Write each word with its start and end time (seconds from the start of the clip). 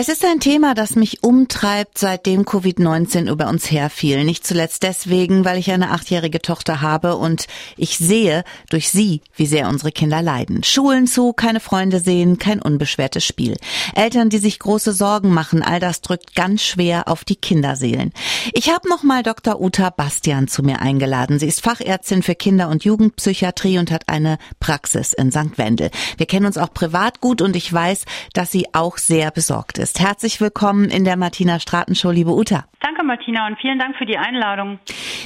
Es 0.00 0.08
ist 0.08 0.24
ein 0.24 0.38
Thema, 0.38 0.74
das 0.74 0.94
mich 0.94 1.24
umtreibt, 1.24 1.98
seitdem 1.98 2.42
Covid-19 2.42 3.28
über 3.28 3.48
uns 3.48 3.68
herfiel. 3.68 4.22
Nicht 4.22 4.46
zuletzt 4.46 4.84
deswegen, 4.84 5.44
weil 5.44 5.58
ich 5.58 5.72
eine 5.72 5.90
achtjährige 5.90 6.40
Tochter 6.40 6.80
habe 6.80 7.16
und 7.16 7.48
ich 7.76 7.98
sehe 7.98 8.44
durch 8.70 8.90
sie, 8.90 9.22
wie 9.34 9.46
sehr 9.46 9.68
unsere 9.68 9.90
Kinder 9.90 10.22
leiden. 10.22 10.62
Schulen 10.62 11.08
zu, 11.08 11.32
keine 11.32 11.58
Freunde 11.58 11.98
sehen, 11.98 12.38
kein 12.38 12.62
unbeschwertes 12.62 13.24
Spiel. 13.24 13.56
Eltern, 13.96 14.28
die 14.28 14.38
sich 14.38 14.60
große 14.60 14.92
Sorgen 14.92 15.34
machen, 15.34 15.64
all 15.64 15.80
das 15.80 16.00
drückt 16.00 16.36
ganz 16.36 16.62
schwer 16.62 17.08
auf 17.08 17.24
die 17.24 17.34
Kinderseelen. 17.34 18.12
Ich 18.52 18.70
habe 18.70 18.88
nochmal 18.88 19.24
Dr. 19.24 19.60
Uta 19.60 19.90
Bastian 19.90 20.46
zu 20.46 20.62
mir 20.62 20.80
eingeladen. 20.80 21.40
Sie 21.40 21.48
ist 21.48 21.60
Fachärztin 21.60 22.22
für 22.22 22.36
Kinder- 22.36 22.68
und 22.68 22.84
Jugendpsychiatrie 22.84 23.80
und 23.80 23.90
hat 23.90 24.08
eine 24.08 24.38
Praxis 24.60 25.12
in 25.12 25.32
St. 25.32 25.58
Wendel. 25.58 25.90
Wir 26.16 26.26
kennen 26.26 26.46
uns 26.46 26.56
auch 26.56 26.72
privat 26.72 27.20
gut 27.20 27.42
und 27.42 27.56
ich 27.56 27.72
weiß, 27.72 28.04
dass 28.32 28.52
sie 28.52 28.72
auch 28.74 28.96
sehr 28.96 29.32
besorgt 29.32 29.78
ist 29.78 29.87
ist. 29.88 30.00
Herzlich 30.00 30.40
willkommen 30.40 30.90
in 30.90 31.04
der 31.04 31.16
Martina 31.16 31.58
Straten 31.60 31.94
Show, 31.94 32.10
liebe 32.10 32.32
Uta. 32.32 32.66
Danke, 32.80 33.04
Martina, 33.04 33.46
und 33.46 33.58
vielen 33.60 33.78
Dank 33.78 33.96
für 33.96 34.06
die 34.06 34.18
Einladung. 34.18 34.78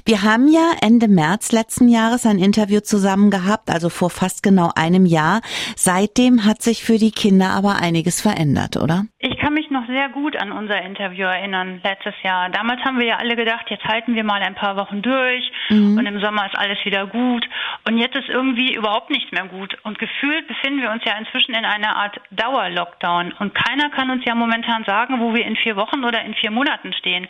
Wir 0.06 0.22
haben 0.22 0.48
ja 0.48 0.72
Ende 0.80 1.06
März 1.06 1.52
letzten 1.52 1.88
Jahres 1.88 2.24
ein 2.24 2.38
Interview 2.38 2.80
zusammen 2.80 3.30
gehabt, 3.30 3.70
also 3.70 3.90
vor 3.90 4.08
fast 4.08 4.42
genau 4.42 4.70
einem 4.74 5.04
Jahr. 5.04 5.42
Seitdem 5.76 6.46
hat 6.46 6.62
sich 6.62 6.82
für 6.82 6.98
die 6.98 7.10
Kinder 7.10 7.50
aber 7.50 7.76
einiges 7.76 8.22
verändert, 8.22 8.76
oder? 8.76 9.04
Ich 9.18 9.38
kann 9.38 9.54
mich 9.54 9.70
noch 9.70 9.86
sehr 9.86 10.08
gut 10.08 10.34
an 10.36 10.50
unser 10.50 10.80
Interview 10.82 11.26
erinnern, 11.26 11.80
letztes 11.84 12.14
Jahr. 12.22 12.48
Damals 12.48 12.80
haben 12.84 12.98
wir 12.98 13.06
ja 13.06 13.16
alle 13.18 13.36
gedacht, 13.36 13.66
jetzt 13.68 13.84
halten 13.84 14.14
wir 14.14 14.24
mal 14.24 14.42
ein 14.42 14.54
paar 14.54 14.76
Wochen 14.76 15.02
durch 15.02 15.52
mhm. 15.68 15.98
und 15.98 16.06
im 16.06 16.20
Sommer 16.20 16.46
ist 16.46 16.58
alles 16.58 16.78
wieder 16.84 17.06
gut. 17.06 17.46
Und 17.86 17.98
jetzt 17.98 18.16
ist 18.16 18.28
irgendwie 18.28 18.74
überhaupt 18.74 19.10
nichts 19.10 19.30
mehr 19.30 19.46
gut. 19.46 19.76
Und 19.82 19.98
gefühlt 19.98 20.48
befinden 20.48 20.80
wir 20.80 20.90
uns 20.90 21.04
ja 21.04 21.16
inzwischen 21.18 21.54
in 21.54 21.64
einer 21.64 21.96
Art 21.96 22.18
Dauerlockdown. 22.30 23.32
Und 23.38 23.54
keiner 23.54 23.90
kann 23.90 24.10
uns 24.10 24.24
ja 24.24 24.34
momentan 24.34 24.84
sagen, 24.84 25.20
wo 25.20 25.34
wir 25.34 25.44
in 25.44 25.56
vier 25.56 25.76
Wochen 25.76 26.04
oder 26.04 26.24
in 26.24 26.34
vier 26.34 26.50
Monaten 26.50 26.92
stehen. 26.92 27.28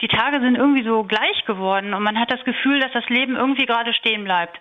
Die 0.00 0.08
Tage 0.08 0.40
sind 0.40 0.56
irgendwie 0.56 0.82
so 0.82 1.04
gleich 1.04 1.44
geworden 1.44 1.94
und 1.94 2.02
man 2.02 2.18
hat 2.18 2.32
das 2.32 2.44
Gefühl, 2.44 2.80
dass 2.80 2.92
das 2.92 3.08
Leben 3.08 3.36
irgendwie 3.36 3.66
gerade 3.66 3.94
stehen 3.94 4.24
bleibt. 4.24 4.58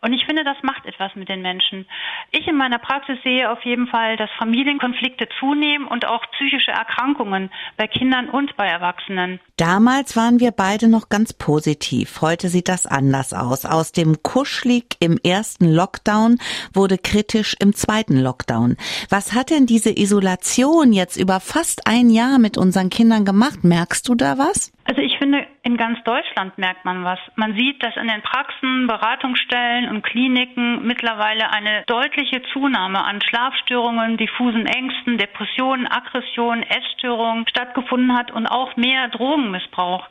Und 0.00 0.12
ich 0.12 0.24
finde, 0.24 0.44
das 0.44 0.56
macht 0.62 0.86
etwas 0.86 1.14
mit 1.14 1.28
den 1.28 1.42
Menschen. 1.42 1.86
Ich 2.30 2.46
in 2.46 2.56
meiner 2.56 2.78
Praxis 2.78 3.18
sehe 3.22 3.50
auf 3.50 3.62
jeden 3.64 3.86
Fall, 3.88 4.16
dass 4.16 4.30
Familienkonflikte 4.38 5.28
zunehmen 5.38 5.86
und 5.86 6.06
auch 6.06 6.22
psychische 6.32 6.70
Erkrankungen 6.70 7.50
bei 7.76 7.86
Kindern 7.86 8.28
und 8.28 8.56
bei 8.56 8.66
Erwachsenen. 8.66 9.40
Damals 9.56 10.16
waren 10.16 10.38
wir 10.40 10.52
beide 10.52 10.88
noch 10.88 11.08
ganz 11.08 11.32
positiv. 11.32 12.20
Heute 12.20 12.48
sieht 12.48 12.68
das 12.68 12.86
anders 12.86 13.34
aus. 13.34 13.64
Aus 13.64 13.92
dem 13.92 14.22
Kuschelig 14.22 14.96
im 15.00 15.18
ersten 15.24 15.72
Lockdown 15.72 16.38
wurde 16.72 16.98
kritisch 16.98 17.56
im 17.58 17.74
zweiten 17.74 18.18
Lockdown. 18.18 18.76
Was 19.10 19.32
hat 19.32 19.50
denn 19.50 19.66
diese 19.66 19.90
Isolation 19.90 20.92
jetzt 20.92 21.16
über 21.16 21.40
fast 21.40 21.86
ein 21.86 22.10
Jahr 22.10 22.38
mit 22.38 22.56
unseren 22.56 22.90
Kindern 22.90 23.24
gemacht? 23.24 23.64
Merkst 23.64 24.08
du 24.08 24.14
da 24.14 24.38
was? 24.38 24.72
Also 24.84 25.02
ich 25.02 25.18
finde, 25.18 25.46
in 25.68 25.76
ganz 25.76 26.02
Deutschland 26.04 26.56
merkt 26.56 26.86
man 26.86 27.04
was. 27.04 27.18
Man 27.36 27.54
sieht, 27.54 27.82
dass 27.82 27.94
in 27.96 28.08
den 28.08 28.22
Praxen, 28.22 28.86
Beratungsstellen 28.86 29.90
und 29.90 30.02
Kliniken 30.02 30.86
mittlerweile 30.86 31.50
eine 31.52 31.82
deutliche 31.86 32.40
Zunahme 32.54 33.04
an 33.04 33.20
Schlafstörungen, 33.20 34.16
diffusen 34.16 34.64
Ängsten, 34.64 35.18
Depressionen, 35.18 35.86
Aggressionen, 35.86 36.62
Essstörungen 36.62 37.46
stattgefunden 37.48 38.16
hat 38.16 38.30
und 38.30 38.46
auch 38.46 38.76
mehr 38.76 39.08
Drogenmissbrauch. 39.08 40.08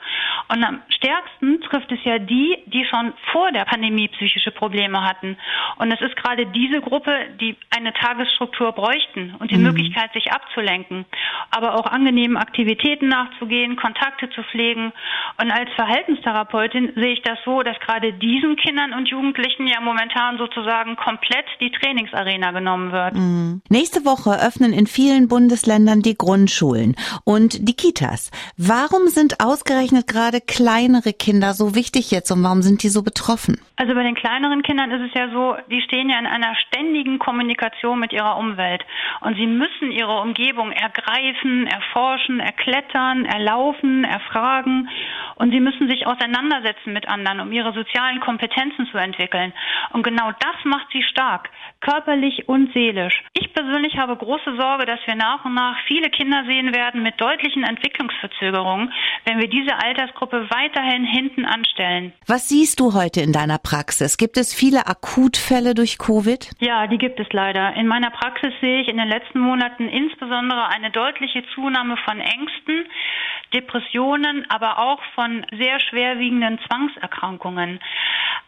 Und 0.49 0.63
am 0.63 0.81
stärksten 0.89 1.59
trifft 1.61 1.91
es 1.91 2.03
ja 2.03 2.19
die, 2.19 2.59
die 2.67 2.85
schon 2.85 3.13
vor 3.31 3.51
der 3.51 3.65
Pandemie 3.65 4.09
psychische 4.09 4.51
Probleme 4.51 5.03
hatten. 5.03 5.37
Und 5.77 5.91
es 5.91 5.99
ist 6.01 6.15
gerade 6.17 6.45
diese 6.45 6.81
Gruppe, 6.81 7.11
die 7.41 7.57
eine 7.75 7.93
Tagesstruktur 7.93 8.73
bräuchten 8.73 9.35
und 9.39 9.49
die 9.49 9.57
mhm. 9.57 9.63
Möglichkeit, 9.63 10.13
sich 10.13 10.31
abzulenken, 10.31 11.05
aber 11.49 11.73
auch 11.73 11.87
angenehmen 11.87 12.37
Aktivitäten 12.37 13.07
nachzugehen, 13.07 13.75
Kontakte 13.75 14.29
zu 14.29 14.43
pflegen. 14.43 14.93
Und 15.41 15.46
als 15.51 15.69
Verhaltenstherapeutin 15.75 16.93
sehe 16.95 17.13
ich 17.13 17.21
das 17.21 17.37
so, 17.45 17.61
dass 17.63 17.79
gerade 17.79 18.13
diesen 18.13 18.55
Kindern 18.55 18.93
und 18.93 19.07
Jugendlichen 19.07 19.67
ja 19.67 19.79
momentan 19.81 20.37
sozusagen 20.37 20.95
komplett 20.95 21.45
die 21.59 21.71
Trainingsarena 21.71 22.51
genommen 22.51 22.91
wird. 22.91 23.15
Mhm. 23.15 23.61
Nächste 23.69 24.05
Woche 24.05 24.39
öffnen 24.45 24.73
in 24.73 24.87
vielen 24.87 25.27
Bundesländern 25.27 26.01
die 26.01 26.17
Grundschulen 26.17 26.95
und 27.23 27.67
die 27.67 27.75
Kitas. 27.75 28.31
Warum 28.57 29.07
sind 29.07 29.39
ausgerechnet 29.43 30.07
gerade 30.07 30.41
kleinere 30.41 31.13
Kinder 31.13 31.53
so 31.53 31.75
wichtig 31.75 32.11
jetzt 32.11 32.31
und 32.31 32.43
warum 32.43 32.61
sind 32.61 32.83
die 32.83 32.89
so 32.89 33.03
betroffen? 33.03 33.59
Also 33.75 33.93
bei 33.93 34.03
den 34.03 34.15
kleineren 34.15 34.63
Kindern 34.63 34.91
ist 34.91 35.09
es 35.09 35.13
ja 35.13 35.29
so, 35.31 35.55
die 35.69 35.81
stehen 35.81 36.09
ja 36.09 36.17
in 36.17 36.25
einer 36.25 36.55
ständigen 36.55 37.19
Kommunikation 37.19 37.99
mit 37.99 38.11
ihrer 38.11 38.37
Umwelt 38.37 38.83
und 39.21 39.35
sie 39.35 39.45
müssen 39.45 39.91
ihre 39.91 40.19
Umgebung 40.21 40.71
ergreifen, 40.71 41.67
erforschen, 41.67 42.39
erklettern, 42.39 43.25
erlaufen, 43.25 44.03
erfragen 44.03 44.89
und 45.37 45.51
sie 45.51 45.59
müssen 45.59 45.87
sich 45.87 46.05
auseinandersetzen 46.05 46.93
mit 46.93 47.07
anderen, 47.07 47.39
um 47.39 47.51
ihre 47.51 47.73
sozialen 47.73 48.19
Kompetenzen 48.19 48.87
zu 48.91 48.97
entwickeln. 48.97 49.53
Und 49.93 50.03
genau 50.03 50.31
das 50.31 50.55
macht 50.65 50.87
sie 50.91 51.03
stark, 51.03 51.49
körperlich 51.81 52.47
und 52.47 52.73
seelisch. 52.73 53.23
Ich 53.33 53.53
persönlich 53.53 53.97
habe 53.97 54.15
große 54.15 54.55
Sorge, 54.57 54.85
dass 54.85 54.99
wir 55.05 55.15
nach 55.15 55.45
und 55.45 55.53
nach 55.53 55.77
viele 55.87 56.09
Kinder 56.09 56.43
sehen 56.47 56.73
werden 56.75 57.03
mit 57.03 57.19
deutlichen 57.21 57.63
Entwicklungsverzögerungen, 57.63 58.91
wenn 59.25 59.39
wir 59.39 59.47
diese 59.47 59.75
Altersgruppe 59.77 60.49
weiterhin 60.49 61.05
hinten 61.05 61.45
anstellen. 61.45 62.13
Was 62.25 62.49
siehst 62.49 62.79
du 62.79 62.93
heute 62.93 63.21
in 63.21 63.33
deiner 63.33 63.57
Praxis? 63.57 64.17
Gibt 64.17 64.37
es 64.37 64.53
viele 64.53 64.87
Akutfälle 64.87 65.73
durch 65.73 65.97
Covid? 65.97 66.49
Ja, 66.59 66.87
die 66.87 66.97
gibt 66.97 67.19
es 67.19 67.27
leider. 67.31 67.73
In 67.75 67.87
meiner 67.87 68.09
Praxis 68.09 68.53
sehe 68.61 68.81
ich 68.81 68.87
in 68.87 68.97
den 68.97 69.07
letzten 69.07 69.39
Monaten 69.39 69.87
insbesondere 69.87 70.67
eine 70.69 70.91
deutliche 70.91 71.43
Zunahme 71.53 71.97
von 71.97 72.19
Ängsten, 72.19 72.85
Depressionen, 73.53 74.49
aber 74.49 74.79
auch 74.79 75.01
von 75.15 75.45
sehr 75.51 75.79
schwerwiegenden 75.79 76.59
Zwangserkrankungen. 76.67 77.79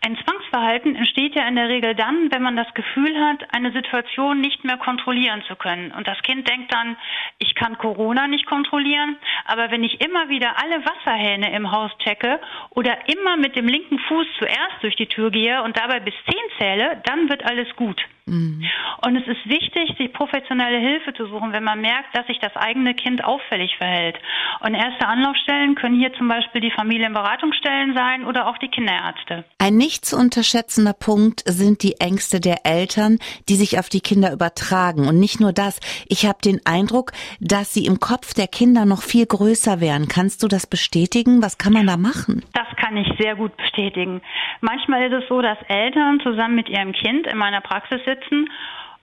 Ein 0.01 0.17
Zwangsverhalten 0.17 0.95
entsteht 0.95 1.35
ja 1.35 1.45
in 1.47 1.55
der 1.55 1.67
Regel 1.67 1.93
dann, 1.93 2.31
wenn 2.31 2.41
man 2.41 2.55
das 2.55 2.73
Gefühl 2.73 3.19
hat, 3.19 3.43
eine 3.53 3.71
Situation 3.73 4.39
nicht 4.39 4.63
mehr 4.63 4.77
kontrollieren 4.77 5.43
zu 5.47 5.57
können. 5.57 5.91
Und 5.91 6.07
das 6.07 6.21
Kind 6.21 6.49
denkt 6.49 6.73
dann, 6.73 6.95
ich 7.37 7.53
kann 7.55 7.77
Corona 7.77 8.27
nicht 8.27 8.45
kontrollieren, 8.45 9.17
aber 9.45 9.71
wenn 9.71 9.83
ich 9.83 9.99
immer 9.99 10.29
wieder 10.29 10.55
alle 10.61 10.85
Wasserhähne 10.85 11.51
im 11.53 11.71
Haus 11.71 11.91
checke 11.99 12.39
oder 12.69 13.09
immer 13.09 13.35
mit 13.35 13.57
dem 13.57 13.67
linken 13.67 13.99
Fuß 13.99 14.27
zuerst 14.37 14.81
durch 14.81 14.95
die 14.95 15.07
Tür 15.07 15.31
gehe 15.31 15.61
und 15.63 15.77
dabei 15.77 15.99
bis 15.99 16.13
zehn 16.25 16.43
zähle, 16.57 17.01
dann 17.05 17.29
wird 17.29 17.43
alles 17.45 17.75
gut. 17.75 18.01
Mhm. 18.29 18.63
Und 19.01 19.15
es 19.15 19.27
ist 19.27 19.49
wichtig, 19.49 19.95
sich 19.97 20.11
professionelle 20.13 20.79
Hilfe 20.79 21.13
zu 21.13 21.27
suchen, 21.27 21.53
wenn 21.53 21.63
man 21.63 21.81
merkt, 21.81 22.15
dass 22.15 22.27
sich 22.27 22.39
das 22.39 22.55
eigene 22.55 22.93
Kind 22.93 23.23
auffällig 23.23 23.75
verhält. 23.77 24.17
Und 24.59 24.73
erste 24.73 25.07
Anlaufstellen 25.07 25.75
können 25.75 25.97
hier 25.97 26.13
zum 26.13 26.27
Beispiel 26.27 26.61
die 26.61 26.71
Familienberatungsstellen 26.71 27.95
sein 27.95 28.25
oder 28.25 28.47
auch 28.47 28.57
die 28.57 28.67
Kinderärzte. 28.67 29.45
Ein 29.57 29.77
nicht 29.77 30.05
zu 30.05 30.17
unterschätzender 30.17 30.93
Punkt 30.93 31.43
sind 31.45 31.81
die 31.83 31.95
Ängste 31.99 32.39
der 32.39 32.65
Eltern, 32.65 33.19
die 33.47 33.55
sich 33.55 33.79
auf 33.79 33.89
die 33.89 34.01
Kinder 34.01 34.31
übertragen. 34.33 35.07
Und 35.07 35.19
nicht 35.19 35.39
nur 35.39 35.53
das. 35.53 35.79
Ich 36.07 36.25
habe 36.25 36.39
den 36.43 36.59
Eindruck, 36.65 37.11
dass 37.39 37.73
sie 37.73 37.85
im 37.85 37.99
Kopf 37.99 38.33
der 38.33 38.47
Kinder 38.47 38.85
noch 38.85 39.01
viel 39.01 39.25
größer 39.25 39.79
wären. 39.79 40.07
Kannst 40.07 40.43
du 40.43 40.47
das 40.47 40.67
bestätigen? 40.67 41.41
Was 41.41 41.57
kann 41.57 41.73
man 41.73 41.87
da 41.87 41.97
machen? 41.97 42.43
Das 42.53 42.67
kann 42.75 42.97
ich 42.97 43.07
sehr 43.19 43.35
gut 43.35 43.55
bestätigen. 43.57 44.21
Manchmal 44.61 45.11
ist 45.11 45.23
es 45.23 45.29
so, 45.29 45.41
dass 45.41 45.57
Eltern 45.67 46.19
zusammen 46.21 46.55
mit 46.55 46.69
ihrem 46.69 46.91
Kind 46.91 47.27
in 47.27 47.37
meiner 47.37 47.61
Praxis 47.61 47.99
sitzen 48.05 48.18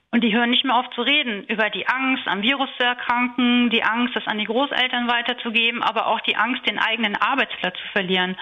und 0.09 0.23
die 0.23 0.33
hören 0.33 0.49
nicht 0.49 0.63
mehr 0.63 0.75
auf 0.75 0.89
zu 0.91 1.01
reden 1.01 1.43
über 1.47 1.69
die 1.69 1.87
Angst, 1.87 2.27
am 2.27 2.41
Virus 2.41 2.69
zu 2.77 2.83
erkranken, 2.83 3.69
die 3.69 3.83
Angst, 3.83 4.15
das 4.15 4.25
an 4.25 4.37
die 4.37 4.45
Großeltern 4.45 5.07
weiterzugeben, 5.07 5.83
aber 5.83 6.07
auch 6.07 6.21
die 6.21 6.37
Angst, 6.37 6.65
den 6.67 6.79
eigenen 6.79 7.17
Arbeitsplatz 7.17 7.75
zu 7.75 7.87
verlieren. 7.91 8.37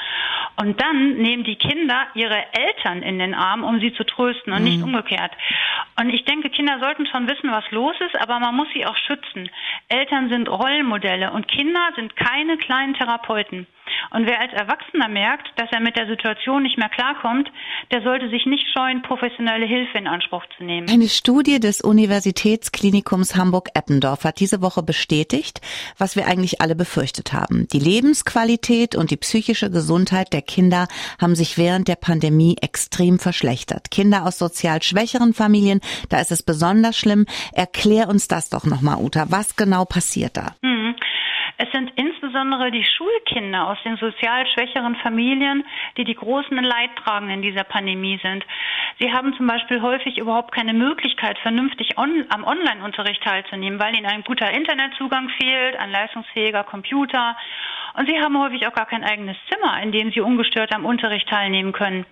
Und 0.62 0.80
dann 0.80 1.18
nehmen 1.18 1.44
die 1.44 1.56
Kinder 1.56 2.08
ihre 2.13 2.38
Eltern 2.53 3.02
in 3.02 3.18
den 3.18 3.34
Arm, 3.34 3.63
um 3.63 3.80
sie 3.80 3.94
zu 3.94 4.06
trösten 4.06 4.53
und 4.53 4.59
mhm. 4.59 4.66
nicht 4.66 4.84
umgekehrt. 4.84 5.31
Und 6.00 6.12
ich 6.12 6.24
denke, 6.25 6.52
Kinder 6.52 6.80
sollten 6.80 7.07
schon 7.07 7.28
wissen, 7.28 7.52
was 7.52 7.69
los 7.72 7.96
ist, 8.00 8.16
aber 8.22 8.40
man 8.40 8.56
muss 8.56 8.68
sie 8.74 8.86
auch 8.86 8.97
schützen. 8.97 9.50
Eltern 9.90 10.30
sind 10.30 10.47
Rollenmodelle 10.47 11.31
und 11.31 11.48
Kinder 11.48 11.89
sind 11.95 12.16
keine 12.16 12.57
kleinen 12.57 12.94
Therapeuten. 12.94 13.66
Und 14.11 14.25
wer 14.25 14.39
als 14.39 14.53
Erwachsener 14.53 15.07
merkt, 15.07 15.47
dass 15.57 15.69
er 15.71 15.79
mit 15.79 15.97
der 15.97 16.07
Situation 16.07 16.63
nicht 16.63 16.77
mehr 16.77 16.89
klarkommt, 16.89 17.49
der 17.91 18.01
sollte 18.01 18.29
sich 18.29 18.45
nicht 18.45 18.65
scheuen, 18.73 19.01
professionelle 19.01 19.65
Hilfe 19.65 19.97
in 19.97 20.07
Anspruch 20.07 20.43
zu 20.57 20.63
nehmen. 20.63 20.89
Eine 20.89 21.09
Studie 21.09 21.59
des 21.59 21.81
Universitätsklinikums 21.81 23.35
Hamburg-Eppendorf 23.35 24.23
hat 24.23 24.39
diese 24.39 24.61
Woche 24.61 24.83
bestätigt, 24.83 25.61
was 25.97 26.15
wir 26.15 26.27
eigentlich 26.27 26.61
alle 26.61 26.75
befürchtet 26.75 27.33
haben. 27.33 27.67
Die 27.71 27.79
Lebensqualität 27.79 28.95
und 28.95 29.11
die 29.11 29.17
psychische 29.17 29.69
Gesundheit 29.69 30.33
der 30.33 30.41
Kinder 30.41 30.87
haben 31.19 31.35
sich 31.35 31.57
während 31.57 31.87
der 31.87 31.95
Pandemie 31.95 32.55
extrem 32.61 33.19
verschlechtert. 33.19 33.91
Kinder 33.91 34.25
aus 34.25 34.37
sozial 34.37 34.81
schwächeren 34.81 35.33
Familien, 35.33 35.81
da 36.09 36.19
ist 36.19 36.31
es 36.31 36.43
besonders 36.43 36.97
schlimm. 36.97 37.25
Erklär 37.53 38.09
uns 38.09 38.27
das 38.27 38.49
doch 38.49 38.65
nochmal, 38.65 38.97
Uta. 39.01 39.25
Was 39.29 39.55
genau 39.55 39.85
passiert 39.85 40.37
da? 40.37 40.55
Mhm. 40.61 40.95
Es 41.57 41.72
sind 41.72 41.92
insbesondere 41.96 42.69
die 42.69 42.84
Schulkinder 42.84 43.68
aus 43.68 43.78
den 43.84 43.96
sozial 43.98 44.46
schwächeren 44.48 44.96
Familien, 44.98 45.63
die 45.98 46.04
die 46.04 46.16
großen 46.16 46.57
Leidtragenden 46.57 47.42
dieser 47.42 47.63
Pandemie 47.63 48.19
sind. 48.22 48.46
Sie 49.00 49.12
haben 49.12 49.34
zum 49.36 49.48
Beispiel 49.48 49.81
häufig 49.81 50.18
überhaupt 50.18 50.54
keine 50.54 50.74
Möglichkeit, 50.74 51.38
vernünftig 51.40 51.98
on 51.98 52.25
am 52.30 52.44
Online-Unterricht 52.44 53.24
teilzunehmen, 53.24 53.80
weil 53.80 53.96
ihnen 53.96 54.06
ein 54.06 54.24
guter 54.24 54.52
Internetzugang 54.52 55.30
fehlt, 55.30 55.78
ein 55.78 55.92
leistungsfähiger 55.92 56.63
Computer. 56.63 57.38
Und 57.98 58.10
sie 58.10 58.19
haben 58.19 58.38
häufig 58.38 58.68
auch 58.68 58.74
gar 58.74 58.86
kein 58.86 59.06
eigenes 59.06 59.38
Zimmer, 59.50 59.81
in 59.81 59.94
dem 59.94 60.12
sie 60.12 60.19
ungestört 60.19 60.74
am 60.74 60.86
Unterricht 60.86 61.30
teilnehmen 61.30 61.72
können. 61.72 62.06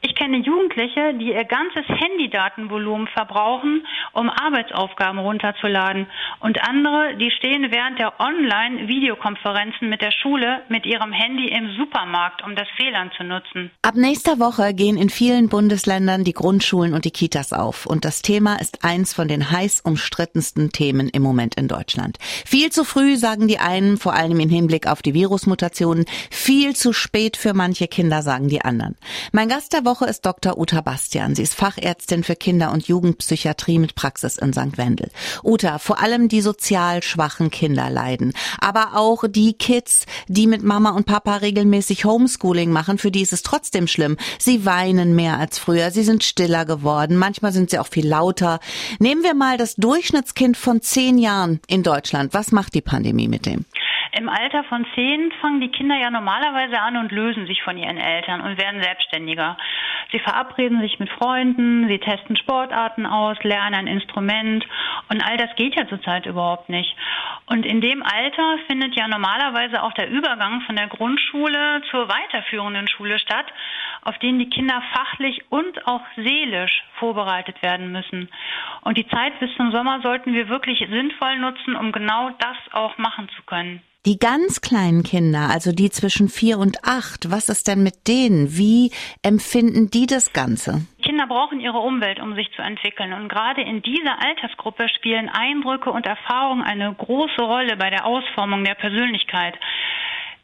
Ich 0.00 0.14
kenne 0.14 0.38
Jugendliche, 0.38 1.14
die 1.14 1.32
ihr 1.32 1.44
ganzes 1.44 1.84
Handydatenvolumen 1.88 3.08
verbrauchen, 3.08 3.86
um 4.12 4.28
Arbeitsaufgaben 4.28 5.18
runterzuladen. 5.18 6.06
Und 6.40 6.60
andere, 6.68 7.16
die 7.16 7.30
stehen 7.30 7.70
während 7.70 7.98
der 7.98 8.20
Online-Videokonferenzen 8.20 9.88
mit 9.88 10.02
der 10.02 10.12
Schule 10.12 10.62
mit 10.68 10.86
ihrem 10.86 11.12
Handy 11.12 11.48
im 11.48 11.74
Supermarkt, 11.78 12.44
um 12.44 12.54
das 12.54 12.68
WLAN 12.76 13.10
zu 13.16 13.24
nutzen. 13.24 13.70
Ab 13.82 13.94
nächster 13.94 14.38
Woche 14.38 14.74
gehen 14.74 14.96
in 14.96 15.08
vielen 15.08 15.48
Bundesländern 15.48 16.24
die 16.24 16.32
Grundschulen 16.32 16.94
und 16.94 17.04
die 17.04 17.10
Kitas 17.10 17.52
auf. 17.52 17.86
Und 17.86 18.04
das 18.04 18.22
Thema 18.22 18.56
ist 18.56 18.84
eins 18.84 19.14
von 19.14 19.28
den 19.28 19.50
heiß 19.50 19.80
umstrittensten 19.80 20.70
Themen 20.70 21.08
im 21.08 21.22
Moment 21.22 21.54
in 21.54 21.68
Deutschland. 21.68 22.18
Viel 22.44 22.70
zu 22.70 22.84
früh, 22.84 23.16
sagen 23.16 23.48
die 23.48 23.58
einen, 23.58 23.96
vor 23.96 24.14
allem 24.14 24.40
im 24.40 24.50
Hinblick 24.50 24.86
auf 24.86 25.02
die 25.02 25.14
Virusmutationen. 25.14 26.04
Viel 26.30 26.76
zu 26.76 26.92
spät 26.92 27.36
für 27.36 27.54
manche 27.54 27.88
Kinder, 27.88 28.22
sagen 28.22 28.48
die 28.48 28.62
anderen. 28.62 28.96
Mein 29.32 29.48
Gast 29.48 29.74
Woche 29.84 29.94
Woche 29.94 30.10
ist 30.10 30.26
Dr. 30.26 30.58
Uta 30.58 30.80
Bastian. 30.80 31.36
Sie 31.36 31.42
ist 31.44 31.54
Fachärztin 31.54 32.24
für 32.24 32.34
Kinder- 32.34 32.72
und 32.72 32.88
Jugendpsychiatrie 32.88 33.78
mit 33.78 33.94
Praxis 33.94 34.38
in 34.38 34.52
St. 34.52 34.76
Wendel. 34.76 35.08
Uta, 35.44 35.78
vor 35.78 36.00
allem 36.00 36.28
die 36.28 36.40
sozial 36.40 37.00
schwachen 37.00 37.48
Kinder 37.48 37.90
leiden, 37.90 38.32
aber 38.58 38.96
auch 38.96 39.22
die 39.28 39.52
Kids, 39.52 40.06
die 40.26 40.48
mit 40.48 40.64
Mama 40.64 40.90
und 40.90 41.06
Papa 41.06 41.36
regelmäßig 41.36 42.04
Homeschooling 42.04 42.72
machen, 42.72 42.98
für 42.98 43.12
die 43.12 43.22
ist 43.22 43.32
es 43.32 43.42
trotzdem 43.42 43.86
schlimm. 43.86 44.16
Sie 44.40 44.66
weinen 44.66 45.14
mehr 45.14 45.38
als 45.38 45.60
früher, 45.60 45.92
sie 45.92 46.02
sind 46.02 46.24
stiller 46.24 46.64
geworden, 46.64 47.16
manchmal 47.16 47.52
sind 47.52 47.70
sie 47.70 47.78
auch 47.78 47.86
viel 47.86 48.08
lauter. 48.08 48.58
Nehmen 48.98 49.22
wir 49.22 49.34
mal 49.34 49.58
das 49.58 49.76
Durchschnittskind 49.76 50.56
von 50.56 50.82
zehn 50.82 51.18
Jahren 51.18 51.60
in 51.68 51.84
Deutschland. 51.84 52.34
Was 52.34 52.50
macht 52.50 52.74
die 52.74 52.82
Pandemie 52.82 53.28
mit 53.28 53.46
dem? 53.46 53.64
Im 54.16 54.28
Alter 54.28 54.62
von 54.64 54.86
zehn 54.94 55.32
fangen 55.40 55.60
die 55.60 55.72
Kinder 55.72 55.96
ja 55.96 56.08
normalerweise 56.08 56.80
an 56.80 56.96
und 56.98 57.10
lösen 57.10 57.46
sich 57.46 57.62
von 57.64 57.76
ihren 57.76 57.98
Eltern 57.98 58.42
und 58.42 58.58
werden 58.58 58.80
selbstständiger. 58.80 59.56
Sie 60.12 60.20
verabreden 60.20 60.80
sich 60.80 61.00
mit 61.00 61.10
Freunden, 61.10 61.88
sie 61.88 61.98
testen 61.98 62.36
Sportarten 62.36 63.06
aus, 63.06 63.42
lernen 63.42 63.74
ein 63.74 63.86
Instrument 63.88 64.64
und 65.08 65.20
all 65.20 65.36
das 65.36 65.56
geht 65.56 65.74
ja 65.74 65.88
zurzeit 65.88 66.26
überhaupt 66.26 66.68
nicht. 66.68 66.94
Und 67.46 67.66
in 67.66 67.80
dem 67.80 68.04
Alter 68.04 68.58
findet 68.68 68.94
ja 68.94 69.08
normalerweise 69.08 69.82
auch 69.82 69.92
der 69.94 70.08
Übergang 70.08 70.60
von 70.60 70.76
der 70.76 70.86
Grundschule 70.86 71.82
zur 71.90 72.08
weiterführenden 72.08 72.86
Schule 72.86 73.18
statt, 73.18 73.46
auf 74.02 74.16
den 74.18 74.38
die 74.38 74.48
Kinder 74.48 74.80
fachlich 74.92 75.42
und 75.50 75.88
auch 75.88 76.02
seelisch 76.14 76.84
vorbereitet 77.00 77.60
werden 77.62 77.90
müssen. 77.90 78.28
Und 78.82 78.96
die 78.96 79.08
Zeit 79.08 79.40
bis 79.40 79.52
zum 79.56 79.72
Sommer 79.72 80.02
sollten 80.02 80.34
wir 80.34 80.48
wirklich 80.48 80.78
sinnvoll 80.78 81.36
nutzen, 81.38 81.74
um 81.74 81.90
genau 81.90 82.30
das 82.38 82.56
auch 82.72 82.96
machen 82.96 83.28
zu 83.30 83.42
können. 83.42 83.82
Die 84.06 84.18
ganz 84.18 84.60
kleinen 84.60 85.02
Kinder, 85.02 85.48
also 85.50 85.72
die 85.72 85.88
zwischen 85.88 86.28
vier 86.28 86.58
und 86.58 86.76
acht, 86.84 87.30
was 87.30 87.48
ist 87.48 87.68
denn 87.68 87.82
mit 87.82 88.06
denen? 88.06 88.58
Wie 88.58 88.92
empfinden 89.22 89.88
die 89.88 90.04
das 90.06 90.34
Ganze? 90.34 90.84
Kinder 91.02 91.26
brauchen 91.26 91.58
ihre 91.58 91.78
Umwelt, 91.78 92.20
um 92.20 92.34
sich 92.34 92.50
zu 92.54 92.60
entwickeln. 92.60 93.14
Und 93.14 93.30
gerade 93.30 93.62
in 93.62 93.80
dieser 93.80 94.20
Altersgruppe 94.22 94.90
spielen 94.90 95.30
Eindrücke 95.30 95.90
und 95.90 96.04
Erfahrungen 96.04 96.62
eine 96.62 96.92
große 96.92 97.40
Rolle 97.40 97.78
bei 97.78 97.88
der 97.88 98.04
Ausformung 98.04 98.62
der 98.62 98.74
Persönlichkeit. 98.74 99.54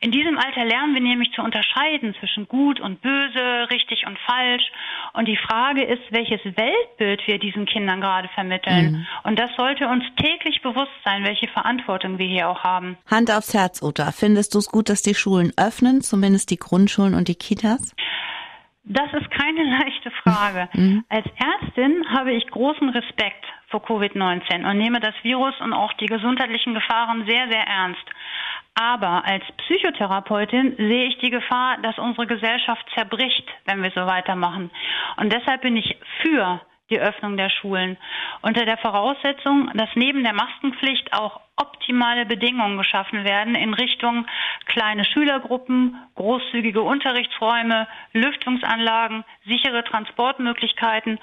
In 0.02 0.12
diesem 0.12 0.38
Alter 0.38 0.64
lernen 0.64 0.94
wir 0.94 1.02
nämlich 1.02 1.30
zu 1.32 1.42
unterscheiden 1.42 2.14
zwischen 2.18 2.48
gut 2.48 2.80
und 2.80 3.02
böse, 3.02 3.68
richtig 3.70 4.06
und 4.06 4.18
falsch. 4.20 4.64
Und 5.12 5.28
die 5.28 5.36
Frage 5.36 5.84
ist, 5.84 6.02
welches 6.10 6.40
Weltbild 6.44 7.20
wir 7.26 7.38
diesen 7.38 7.66
Kindern 7.66 8.00
gerade 8.00 8.28
vermitteln. 8.28 8.92
Mhm. 8.92 9.06
Und 9.24 9.38
das 9.38 9.50
sollte 9.58 9.86
uns 9.88 10.02
täglich 10.16 10.62
bewusst 10.62 10.90
sein, 11.04 11.24
welche 11.24 11.48
Verantwortung 11.48 12.18
wir 12.18 12.26
hier 12.26 12.48
auch 12.48 12.64
haben. 12.64 12.96
Hand 13.10 13.30
aufs 13.30 13.52
Herz, 13.52 13.82
Uta. 13.82 14.10
Findest 14.10 14.54
du 14.54 14.58
es 14.58 14.70
gut, 14.70 14.88
dass 14.88 15.02
die 15.02 15.14
Schulen 15.14 15.52
öffnen, 15.58 16.00
zumindest 16.00 16.50
die 16.50 16.56
Grundschulen 16.56 17.14
und 17.14 17.28
die 17.28 17.34
Kitas? 17.34 17.94
Das 18.84 19.12
ist 19.12 19.30
keine 19.30 19.64
leichte 19.78 20.10
Frage. 20.22 20.68
Mhm. 20.72 21.04
Als 21.10 21.26
Ärztin 21.26 22.06
habe 22.08 22.32
ich 22.32 22.46
großen 22.46 22.88
Respekt 22.88 23.44
vor 23.68 23.84
Covid-19 23.84 24.68
und 24.68 24.78
nehme 24.78 25.00
das 25.00 25.14
Virus 25.22 25.54
und 25.60 25.72
auch 25.72 25.92
die 25.94 26.06
gesundheitlichen 26.06 26.74
Gefahren 26.74 27.24
sehr, 27.28 27.48
sehr 27.50 27.64
ernst. 27.66 28.04
Aber 28.74 29.24
als 29.24 29.44
Psychotherapeutin 29.58 30.76
sehe 30.76 31.06
ich 31.06 31.18
die 31.18 31.30
Gefahr, 31.30 31.78
dass 31.82 31.98
unsere 31.98 32.26
Gesellschaft 32.26 32.84
zerbricht, 32.94 33.46
wenn 33.66 33.82
wir 33.82 33.90
so 33.90 34.06
weitermachen. 34.06 34.70
Und 35.16 35.32
deshalb 35.32 35.62
bin 35.62 35.76
ich 35.76 35.96
für 36.22 36.60
die 36.90 37.00
Öffnung 37.00 37.36
der 37.36 37.50
Schulen 37.50 37.96
unter 38.42 38.64
der 38.64 38.76
Voraussetzung, 38.78 39.70
dass 39.74 39.88
neben 39.94 40.24
der 40.24 40.34
Maskenpflicht 40.34 41.12
auch 41.12 41.40
optimale 41.56 42.26
Bedingungen 42.26 42.78
geschaffen 42.78 43.24
werden 43.24 43.54
in 43.54 43.74
Richtung 43.74 44.26
kleine 44.66 45.04
Schülergruppen, 45.04 45.96
großzügige 46.16 46.82
Unterrichtsräume, 46.82 47.86
Lüftungsanlagen, 48.12 49.24
sichere 49.46 49.84
Transportmöglichkeiten 49.84 51.18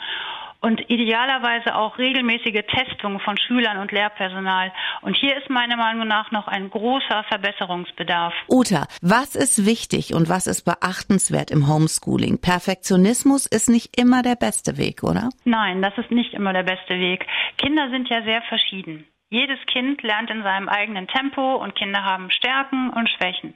und 0.62 0.90
idealerweise 0.90 1.76
auch 1.76 1.98
regelmäßige 1.98 2.64
Testungen 2.68 3.20
von 3.20 3.38
Schülern 3.38 3.78
und 3.78 3.92
Lehrpersonal. 3.92 4.72
Und 5.02 5.16
hier 5.16 5.38
ist 5.38 5.50
meiner 5.50 5.78
Meinung 5.78 6.08
nach 6.08 6.32
noch 6.32 6.48
ein 6.48 6.70
großer 6.70 7.24
Verbesserungsbedarf. 7.30 8.34
Uta, 8.50 8.88
was 9.02 9.36
ist 9.36 9.66
wichtig 9.66 10.14
und 10.14 10.30
was 10.30 10.48
ist 10.48 10.64
beachtenswert 10.64 11.52
im 11.52 11.68
Homeschooling? 11.68 12.40
Perfektionismus 12.40 13.46
ist 13.46 13.70
nicht 13.70 14.00
immer 14.00 14.22
der 14.24 14.36
beste 14.36 14.78
Weg, 14.78 15.04
oder? 15.04 15.30
Nein, 15.46 15.82
das 15.82 15.98
ist 15.98 16.12
nicht 16.12 16.34
immer 16.34 16.54
der 16.54 16.64
beste 16.64 16.96
Weg. 16.96 17.26
Kinder 17.58 17.90
sind 17.90 18.10
ja 18.10 18.24
sehr 18.24 18.42
verschieden. 18.44 19.08
Jedes 19.30 19.60
Kind 19.66 20.02
lernt 20.04 20.30
in 20.30 20.42
seinem 20.42 20.70
eigenen 20.70 21.08
Tempo 21.08 21.56
und 21.56 21.76
Kinder 21.76 22.04
haben 22.04 22.32
Stärken 22.32 22.92
und 22.92 23.10
Schwächen. 23.10 23.56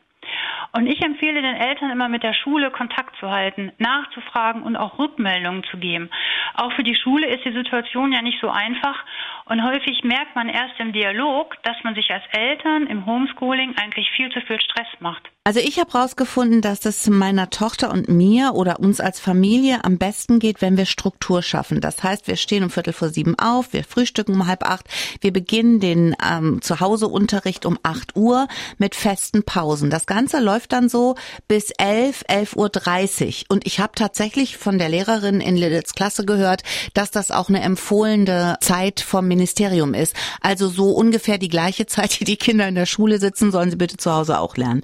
Und 0.74 0.88
ich 0.88 1.02
empfehle 1.02 1.42
den 1.42 1.56
Eltern 1.56 1.92
immer 1.92 2.08
mit 2.08 2.24
der 2.24 2.34
Schule 2.34 2.72
Kontakt 2.72 3.18
zu 3.20 3.30
halten, 3.30 3.72
nachzufragen 3.78 4.64
und 4.64 4.76
auch 4.78 4.98
Rückmeldungen 5.00 5.64
zu 5.70 5.78
geben. 5.78 6.10
Auch 6.56 6.72
für 6.74 6.84
die 6.84 6.96
Schule 6.96 7.28
ist 7.28 7.44
die 7.46 7.54
Situation 7.54 8.14
ja 8.14 8.22
nicht 8.22 8.40
so 8.42 8.50
einfach 8.50 9.04
und 9.46 9.64
häufig 9.64 10.04
merkt 10.04 10.36
man 10.36 10.48
erst 10.48 10.80
im 10.80 10.94
Dialog, 10.94 11.56
dass 11.64 11.76
man 11.84 11.96
sich 11.96 12.10
als 12.12 12.24
Eltern 12.32 12.88
im 12.88 13.06
Homeschooling 13.06 13.76
eigentlich 13.76 14.10
viel 14.16 14.30
zu 14.32 14.40
viel 14.42 14.62
Stress 14.62 14.88
macht. 15.00 15.24
Also 15.44 15.60
ich 15.60 15.80
habe 15.80 15.92
herausgefunden, 15.92 16.62
dass 16.62 16.86
es 16.86 17.10
meiner 17.10 17.50
Tochter 17.50 17.92
und 17.92 18.08
mir 18.08 18.52
oder 18.54 18.80
uns 18.80 19.02
als 19.02 19.20
Familie 19.20 19.84
am 19.84 19.98
besten 19.98 20.38
geht, 20.38 20.62
wenn 20.62 20.78
wir 20.78 20.86
Struktur 20.86 21.42
schaffen. 21.42 21.82
Das 21.82 22.04
heißt, 22.04 22.28
wir 22.28 22.36
stehen 22.36 22.64
um 22.64 22.70
Viertel 22.70 22.94
vor 22.94 23.10
sieben 23.10 23.38
auf, 23.40 23.74
wir 23.74 23.84
frühstücken 23.84 24.36
um 24.36 24.46
halb 24.46 24.62
acht, 24.64 24.86
wir 25.20 25.34
beginnen 25.34 25.80
den 25.80 26.16
ähm, 26.24 26.62
Zuhauseunterricht 26.62 27.66
um 27.66 27.80
acht 27.82 28.16
Uhr 28.16 28.48
mit 28.78 28.94
festen 28.94 29.44
Pausen. 29.44 29.90
Das 29.90 30.06
Ganze 30.06 30.40
läuft 30.40 30.61
dann 30.68 30.90
so 30.90 31.16
bis 31.48 31.72
elf, 31.72 32.24
elf 32.28 32.56
Uhr 32.56 32.70
dreißig. 32.70 33.46
Und 33.50 33.66
ich 33.66 33.80
habe 33.80 33.94
tatsächlich 33.96 34.58
von 34.58 34.78
der 34.78 34.90
Lehrerin 34.90 35.42
in 35.42 35.56
Liliths 35.56 35.94
Klasse 35.94 36.26
gehört, 36.26 36.64
dass 36.94 37.12
das 37.12 37.32
auch 37.32 37.50
eine 37.50 37.62
empfohlene 37.62 38.58
Zeit 38.62 39.00
vom 39.00 39.28
Ministerium 39.28 39.94
ist. 39.94 40.16
Also 40.42 40.68
so 40.68 40.92
ungefähr 40.92 41.38
die 41.38 41.50
gleiche 41.50 41.86
Zeit, 41.92 42.20
die 42.20 42.26
die 42.26 42.38
Kinder 42.38 42.68
in 42.68 42.76
der 42.76 42.86
Schule 42.86 43.18
sitzen, 43.18 43.52
sollen 43.52 43.72
sie 43.72 43.78
bitte 43.78 43.98
zu 43.98 44.12
Hause 44.12 44.40
auch 44.40 44.58
lernen. 44.58 44.84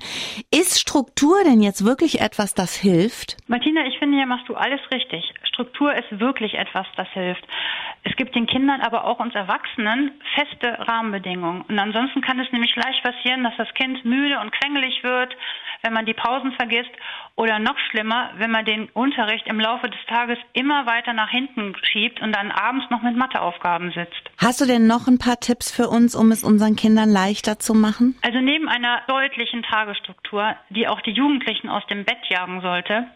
Ist 0.51 0.79
Struktur 0.79 1.43
denn 1.43 1.61
jetzt 1.61 1.85
wirklich 1.85 2.21
etwas, 2.21 2.53
das 2.53 2.75
hilft? 2.75 3.37
Martina, 3.47 3.85
ich 3.87 3.97
finde, 3.99 4.17
hier 4.17 4.27
machst 4.27 4.47
du 4.49 4.55
alles 4.55 4.79
richtig. 4.91 5.33
Struktur 5.43 5.93
ist 5.93 6.19
wirklich 6.19 6.53
etwas, 6.55 6.85
das 6.95 7.07
hilft. 7.09 7.43
Es 8.09 8.15
gibt 8.15 8.35
den 8.35 8.47
Kindern, 8.47 8.79
aber 8.79 9.03
auch 9.03 9.19
uns 9.19 9.35
Erwachsenen 9.35 10.11
feste 10.33 10.79
Rahmenbedingungen. 10.87 11.63
Und 11.63 11.77
ansonsten 11.77 12.21
kann 12.21 12.39
es 12.39 12.49
nämlich 12.53 12.73
leicht 12.77 13.03
passieren, 13.03 13.43
dass 13.43 13.55
das 13.57 13.73
Kind 13.73 14.05
müde 14.05 14.39
und 14.39 14.53
quengelig 14.53 15.03
wird, 15.03 15.35
wenn 15.81 15.91
man 15.91 16.05
die 16.05 16.13
Pausen 16.13 16.53
vergisst 16.53 16.91
oder 17.35 17.59
noch 17.59 17.77
schlimmer, 17.89 18.31
wenn 18.37 18.49
man 18.49 18.63
den 18.63 18.87
Unterricht 18.93 19.45
im 19.47 19.59
Laufe 19.59 19.89
des 19.89 19.99
Tages 20.07 20.37
immer 20.53 20.85
weiter 20.85 21.11
nach 21.11 21.29
hinten 21.29 21.75
schiebt 21.83 22.21
und 22.21 22.33
dann 22.33 22.51
abends 22.51 22.89
noch 22.89 23.01
mit 23.01 23.17
Matheaufgaben 23.17 23.91
sitzt. 23.91 24.31
Hast 24.37 24.61
du 24.61 24.65
denn 24.65 24.87
noch 24.87 25.07
ein 25.07 25.17
paar 25.17 25.41
Tipps 25.41 25.69
für 25.69 25.89
uns, 25.89 26.15
um 26.15 26.31
es 26.31 26.45
unseren 26.45 26.77
Kindern 26.77 27.09
leichter 27.09 27.59
zu 27.59 27.73
machen? 27.73 28.17
Also 28.21 28.39
neben 28.39 28.69
einer 28.69 29.01
deutlichen 29.07 29.63
Tagesstruktur, 29.63 30.55
die 30.69 30.87
auch 30.87 31.01
die 31.01 31.11
Jugendlichen 31.11 31.67
aus 31.67 31.85
dem 31.87 32.05
Bett 32.05 32.25
jagen 32.29 32.61
sollte, 32.61 33.07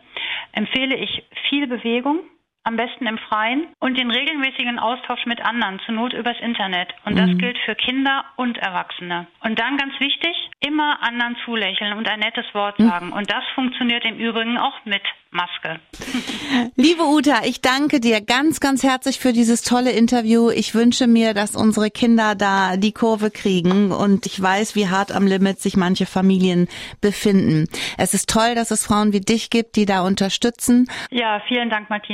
empfehle 0.51 0.97
ich 0.97 1.23
viel 1.49 1.67
Bewegung, 1.67 2.19
am 2.63 2.75
besten 2.75 3.07
im 3.07 3.17
Freien 3.17 3.67
und 3.79 3.97
den 3.97 4.11
regelmäßigen 4.11 4.79
Austausch 4.79 5.25
mit 5.25 5.41
anderen, 5.41 5.79
zur 5.85 5.95
Not 5.95 6.13
übers 6.13 6.39
Internet. 6.39 6.89
Und 7.05 7.17
das 7.17 7.29
mhm. 7.29 7.37
gilt 7.39 7.57
für 7.65 7.75
Kinder 7.75 8.25
und 8.35 8.57
Erwachsene. 8.57 9.27
Und 9.41 9.59
dann 9.59 9.77
ganz 9.77 9.99
wichtig, 9.99 10.35
immer 10.59 11.01
anderen 11.01 11.35
zulächeln 11.43 11.97
und 11.97 12.07
ein 12.07 12.19
nettes 12.19 12.45
Wort 12.53 12.77
hm. 12.77 12.87
sagen. 12.87 13.11
Und 13.11 13.31
das 13.31 13.43
funktioniert 13.55 14.05
im 14.05 14.17
Übrigen 14.17 14.57
auch 14.57 14.85
mit 14.85 15.01
Maske. 15.31 15.79
Liebe 16.75 17.03
Uta, 17.03 17.45
ich 17.45 17.61
danke 17.61 17.99
dir 17.99 18.21
ganz, 18.21 18.59
ganz 18.59 18.83
herzlich 18.83 19.19
für 19.19 19.33
dieses 19.33 19.63
tolle 19.63 19.91
Interview. 19.91 20.49
Ich 20.49 20.75
wünsche 20.75 21.07
mir, 21.07 21.33
dass 21.33 21.55
unsere 21.55 21.89
Kinder 21.89 22.35
da 22.35 22.75
die 22.75 22.91
Kurve 22.91 23.31
kriegen 23.31 23.91
und 23.91 24.25
ich 24.25 24.41
weiß, 24.41 24.75
wie 24.75 24.89
hart 24.89 25.13
am 25.13 25.25
Limit 25.25 25.59
sich 25.59 25.77
manche 25.77 26.05
Familien 26.05 26.67
befinden. 26.99 27.67
Es 27.97 28.13
ist 28.13 28.29
toll, 28.29 28.55
dass 28.55 28.71
es 28.71 28.85
Frauen 28.85 29.13
wie 29.13 29.21
dich 29.21 29.49
gibt, 29.49 29.77
die 29.77 29.85
da 29.85 30.01
unterstützen. 30.01 30.87
Ja, 31.09 31.41
vielen 31.47 31.69
Dank, 31.69 31.89
Martina. 31.89 32.11